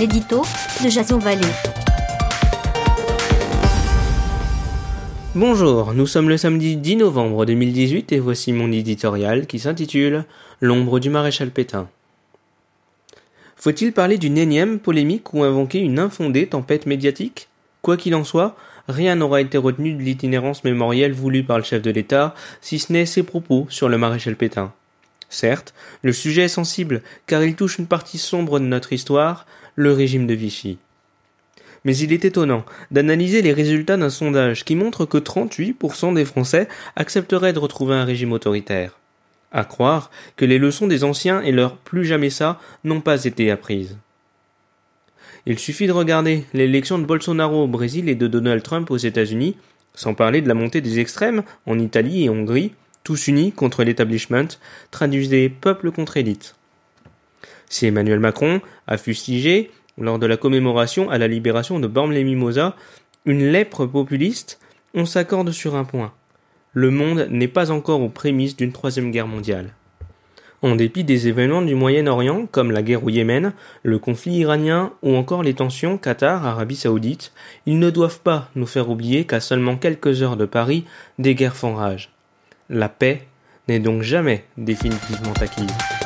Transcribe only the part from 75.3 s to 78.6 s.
les tensions Qatar-Arabie Saoudite, ils ne doivent pas